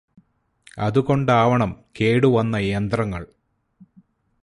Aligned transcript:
അതു 0.77 0.99
കൊണ്ടാവണം 0.99 1.71
കേടുവന്ന 1.99 2.55
യന്ത്രങ്ങള് 2.65 3.27